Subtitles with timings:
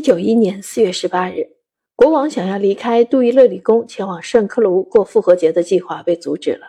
[0.00, 1.48] 1791年4月18日，
[1.96, 6.68] 国王想要离开杜伊勒里宫前往圣克卢过复活节的计划被阻止了。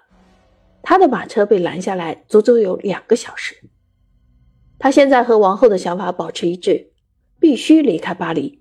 [0.82, 3.56] 他的马车被拦下来，足足有两个小时。
[4.80, 6.92] 他现在和王后的想法保持一致，
[7.40, 8.60] 必须离开巴黎。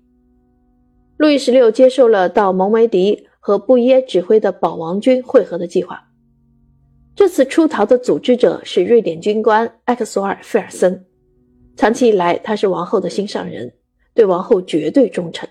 [1.17, 6.11] 路易十六接受了到蒙梅迪和布耶指挥的保王军会合的计划。
[7.15, 11.05] 这次出逃的组织者是瑞典军官埃克索尔·费尔森。
[11.75, 13.73] 长期以来，他是王后的心上人，
[14.19, 15.47] 对王后绝对忠诚。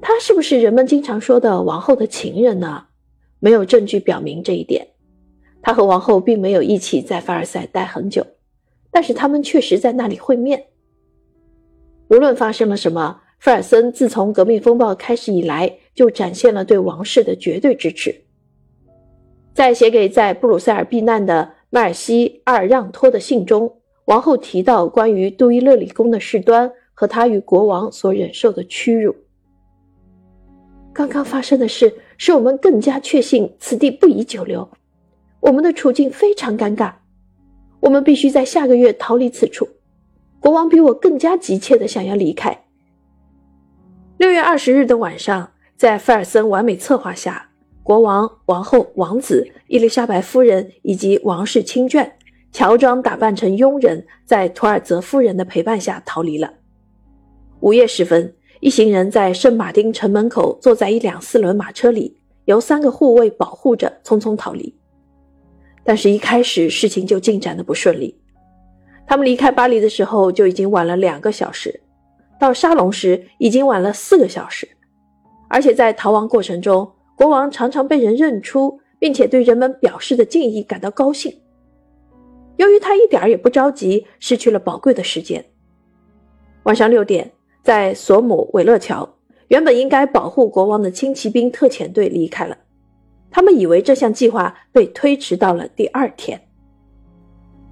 [0.00, 2.86] 他是不是人们经常说的王后的情人呢？
[3.38, 4.88] 没有证据表明这一点。
[5.62, 8.26] 他和王后并没有一起在凡尔赛待很久，
[8.90, 10.64] 但是他们确实在那里会面。
[12.08, 18.12] 无论发生了什么，费尔森自从革命风暴开始以来，就展现了对王室的绝对支持。
[19.54, 23.76] 在写给在布鲁塞尔避难的迈尔西·阿尔让托的信中。
[24.06, 29.14] 王后提到关于杜伊勒里宫的事端和他与国王所忍受的屈辱。
[30.92, 34.68] 刚刚发生的事使我们更加确信此地不宜久留，
[35.40, 36.92] 我们的处境非常尴尬。
[37.80, 39.68] 我们必须在下个月逃离此处。
[40.38, 42.64] 国王比我更加急切地想要离开。
[44.18, 47.50] 六月二十日的晚上，在费尔森完美策划下，
[47.82, 52.10] 国王、王后、王子、伊丽莎白夫人以及王室亲眷。
[52.52, 56.52] 乔装打扮成佣人，在图尔泽夫人的陪伴下逃离了。
[57.62, 64.74] 午夜时分，一行人在圣马丁城门口坐在一辆四轮马车里，由三个护卫保护着，匆匆逃离。
[65.84, 68.18] 但是，一开始事情就进展的不顺利。
[69.06, 71.80] 他们离开巴黎的时候就已经晚了两个小时，
[72.40, 74.68] 到沙龙时已经晚了四个小时，
[75.48, 81.32] 而且在逃亡过程中，国王常常被人认出，并且对人们表示的敬意感到高兴。
[82.56, 85.44] 由于他一点也不着急，失去了宝贵的时间。
[86.64, 89.08] 晚上六点，在索姆韦勒桥，
[89.48, 92.56] 原本应该保护国王的轻骑兵特遣队离开了。
[93.30, 96.40] 他们以为这项计划被推迟到了第二天。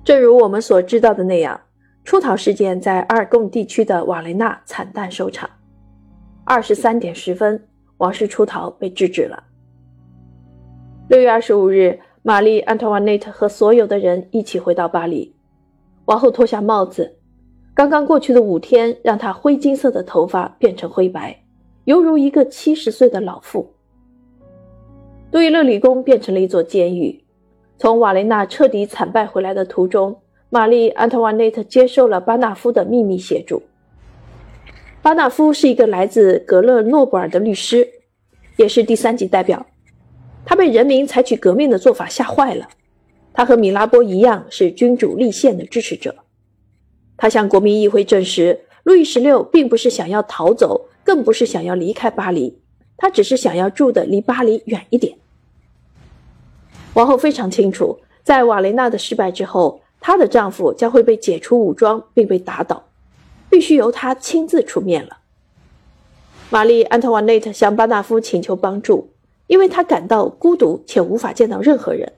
[0.05, 1.61] 正如我们所知道的那样，
[2.05, 5.51] 出逃事件在阿尔贡地区的瓦雷纳惨淡收场。
[6.45, 7.69] 二十三点十分，
[7.99, 9.45] 王室出逃被制止了。
[11.09, 12.01] 六月二十五日。
[12.23, 15.35] 玛丽·安托瓦内特和所有的人一起回到巴黎。
[16.05, 17.17] 王后脱下帽子，
[17.81, 21.35] 刚刚过去的五天让他灰金色的头发变成灰白，
[21.85, 23.73] 犹如一个七十岁的老妇。
[25.33, 27.25] 杜伊勒里宫变成了一座监狱。
[27.79, 30.15] 从瓦雷纳彻底惨败回来的途中，
[30.51, 33.63] 玛丽·安托瓦内特接受了巴纳夫的秘密协助。
[35.01, 37.89] 巴纳夫是一个来自格勒诺布尔的律师，
[38.59, 39.65] 也是第三级代表。
[40.45, 42.69] 他被人民采取革命的做法吓坏了。
[43.33, 46.15] 他和米拉波一样是君主立宪的支持者。
[47.21, 52.59] 他向国民议会证实，路易十六并不是想要逃走，更不是想要离开巴黎，
[52.97, 55.19] 他只是想要住的离巴黎远一点。
[56.95, 62.87] 王后非常清楚，在瓦雷纳的失败之后，她的丈夫将会被解除武装并被打倒，
[63.51, 65.19] 必须由她亲自出面了。
[66.49, 69.11] 玛丽·安特瓦内特向巴纳夫请求帮助。
[69.47, 72.13] 因为她感到孤独且无法见到任何人，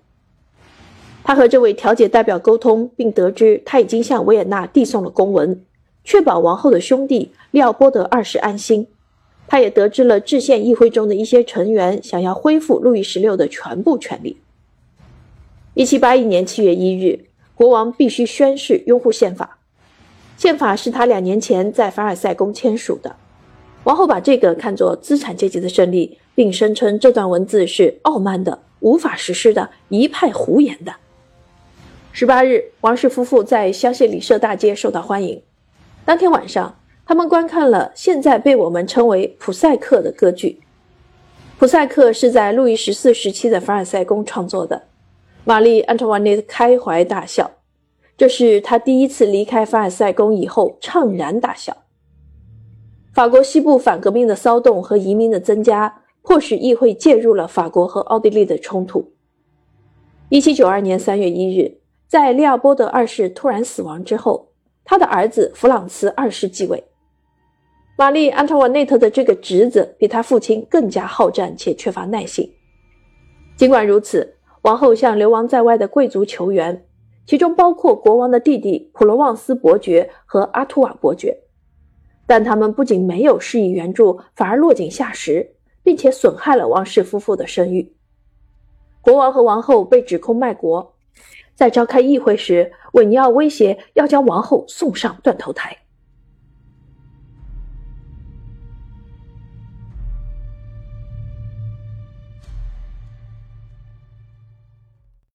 [1.24, 5.64] 他和这位调解代表沟通，并得知他已经向维也纳递送了公文，
[6.04, 8.86] 确保王后的兄弟利奥波德二世安心。
[9.46, 14.38] 他也得知了制宪议会中的一些成员想要恢复路易十六的全部权利。
[15.74, 19.58] 一七八一年七月一日，国王必须宣誓拥护宪法，
[20.36, 23.16] 宪法是他两年前在凡尔赛宫签署的。
[23.84, 26.18] 王后把这个看作资产阶级的胜利。
[26.34, 30.94] 并声称这段文字是傲慢的、无法实施的、一派胡言的。
[32.14, 35.40] 十八日，王室夫妇在香榭里舍大街受到欢迎。
[36.04, 40.60] 当天晚上，他们观看了现在被我们称为普赛克的歌剧。
[41.58, 44.82] 普赛克是在路易十四时期的凡尔赛宫创作的。
[45.44, 47.50] 玛丽·安托瓦内特开怀大笑，
[48.16, 51.78] 这是她第一次离开凡尔赛宫以后怅然大笑。
[53.14, 56.00] 法国西部反革命的骚动和移民的增加。
[56.24, 59.10] 迫使议会介入了法国和奥地利的冲突。
[60.28, 61.78] 一七九二年三月一日，
[62.12, 64.50] 在利奥波德二世突然死亡之后，
[64.84, 66.84] 他的儿子弗朗茨二世继位。
[67.96, 72.52] 玛丽·安托瓦内特的这个侄子比他父亲更加好战且缺乏耐性。
[73.56, 76.84] 尽管如此，王后向流亡在外的贵族求援，
[77.26, 81.34] 其中包括国王的弟弟普罗旺斯伯爵和阿图瓦伯爵，
[82.26, 85.54] 但他们不仅没有施以援助，反而落井下石。
[85.82, 87.92] 并且损害了王室夫妇的声誉。
[89.00, 90.94] 国王和王后被指控卖国，
[91.54, 95.81] 在召开议会时，韦尼奥威胁要将王后送上断头台。